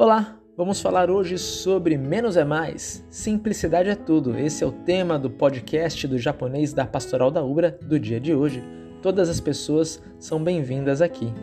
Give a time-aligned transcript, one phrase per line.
[0.00, 4.38] Olá, vamos falar hoje sobre menos é mais, simplicidade é tudo.
[4.38, 8.32] Esse é o tema do podcast do japonês da Pastoral da Ubra do dia de
[8.32, 8.62] hoje.
[9.02, 11.34] Todas as pessoas são bem-vindas aqui.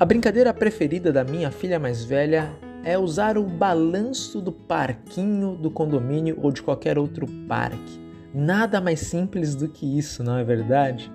[0.00, 2.50] A brincadeira preferida da minha filha mais velha
[2.82, 8.00] é usar o balanço do parquinho do condomínio ou de qualquer outro parque.
[8.34, 11.08] Nada mais simples do que isso, não é verdade?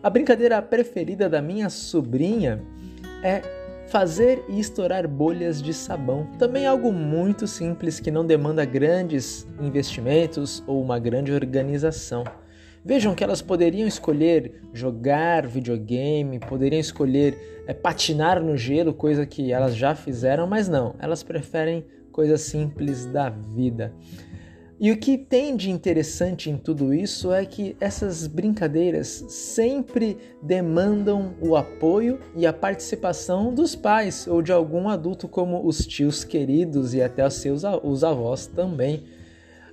[0.00, 2.62] A brincadeira preferida da minha sobrinha
[3.22, 3.42] é
[3.88, 6.26] fazer e estourar bolhas de sabão.
[6.38, 12.24] Também algo muito simples que não demanda grandes investimentos ou uma grande organização.
[12.84, 19.52] Vejam que elas poderiam escolher jogar videogame, poderiam escolher é, patinar no gelo, coisa que
[19.52, 23.92] elas já fizeram, mas não, elas preferem coisas simples da vida.
[24.80, 31.34] E o que tem de interessante em tudo isso é que essas brincadeiras sempre demandam
[31.40, 36.94] o apoio e a participação dos pais ou de algum adulto, como os tios queridos
[36.94, 39.02] e até os seus os avós também.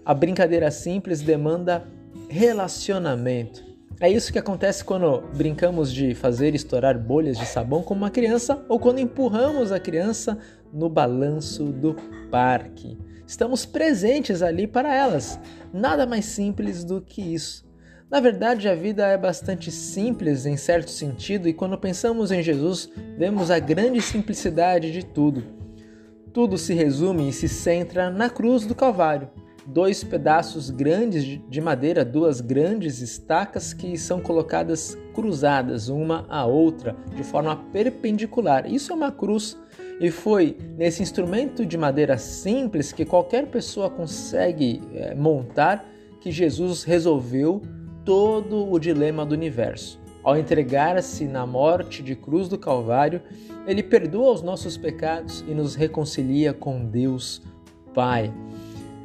[0.03, 1.85] A brincadeira simples demanda
[2.27, 3.63] relacionamento.
[3.99, 8.65] É isso que acontece quando brincamos de fazer estourar bolhas de sabão com uma criança
[8.67, 10.37] ou quando empurramos a criança
[10.73, 11.95] no balanço do
[12.31, 12.97] parque.
[13.27, 15.39] Estamos presentes ali para elas.
[15.73, 17.65] Nada mais simples do que isso.
[18.09, 22.89] Na verdade, a vida é bastante simples em certo sentido, e quando pensamos em Jesus,
[23.17, 25.43] vemos a grande simplicidade de tudo.
[26.31, 29.29] Tudo se resume e se centra na cruz do Calvário.
[29.65, 36.95] Dois pedaços grandes de madeira, duas grandes estacas que são colocadas cruzadas uma à outra
[37.15, 38.71] de forma perpendicular.
[38.71, 39.57] Isso é uma cruz
[39.99, 45.85] e foi nesse instrumento de madeira simples que qualquer pessoa consegue é, montar
[46.19, 47.61] que Jesus resolveu
[48.03, 49.99] todo o dilema do universo.
[50.23, 53.21] Ao entregar-se na morte de cruz do Calvário,
[53.67, 57.41] ele perdoa os nossos pecados e nos reconcilia com Deus
[57.93, 58.33] Pai.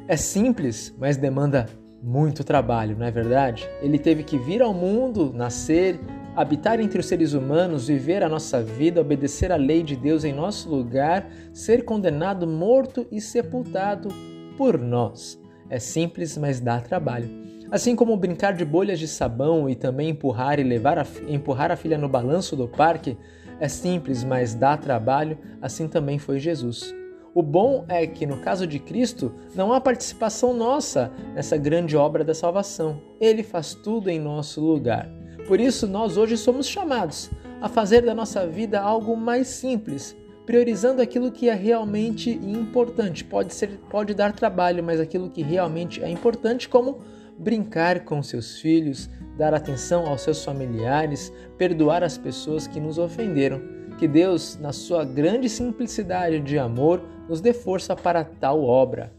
[0.07, 1.67] É simples, mas demanda
[2.01, 3.69] muito trabalho, não é verdade?
[3.81, 5.99] Ele teve que vir ao mundo, nascer,
[6.35, 10.33] habitar entre os seres humanos, viver a nossa vida, obedecer à lei de Deus em
[10.33, 14.09] nosso lugar, ser condenado, morto e sepultado
[14.57, 15.39] por nós.
[15.69, 17.29] É simples, mas dá trabalho.
[17.69, 21.77] Assim como brincar de bolhas de sabão e também empurrar e levar a, empurrar a
[21.77, 23.17] filha no balanço do parque
[23.61, 26.93] é simples, mas dá trabalho, assim também foi Jesus.
[27.33, 32.25] O bom é que, no caso de Cristo, não há participação nossa nessa grande obra
[32.25, 32.99] da salvação.
[33.21, 35.20] Ele faz tudo em nosso lugar.
[35.51, 37.29] Por isso, nós hoje somos chamados
[37.59, 43.25] a fazer da nossa vida algo mais simples, priorizando aquilo que é realmente importante.
[43.25, 47.01] Pode ser, pode dar trabalho, mas aquilo que realmente é importante, como
[47.37, 53.61] brincar com seus filhos, dar atenção aos seus familiares, perdoar as pessoas que nos ofenderam.
[53.99, 59.11] Que Deus, na sua grande simplicidade de amor, nos dê força para tal obra.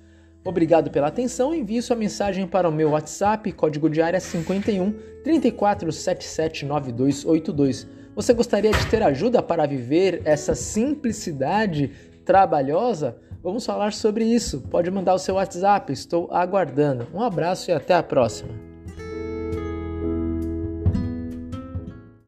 [0.45, 1.55] Obrigado pela atenção.
[1.55, 4.93] Envie sua mensagem para o meu WhatsApp, código de área 51
[5.25, 7.87] 34779282.
[8.15, 11.91] Você gostaria de ter ajuda para viver essa simplicidade
[12.25, 13.17] trabalhosa?
[13.43, 14.61] Vamos falar sobre isso.
[14.63, 17.07] Pode mandar o seu WhatsApp, estou aguardando.
[17.15, 18.72] Um abraço e até a próxima.